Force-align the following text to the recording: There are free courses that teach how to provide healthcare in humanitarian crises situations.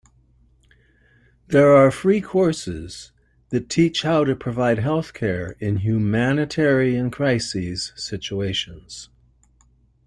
There 1.49 1.75
are 1.75 1.91
free 1.91 2.21
courses 2.21 3.11
that 3.49 3.69
teach 3.69 4.01
how 4.01 4.23
to 4.23 4.35
provide 4.35 4.79
healthcare 4.79 5.53
in 5.61 5.77
humanitarian 5.77 7.11
crises 7.11 7.93
situations. 7.95 9.09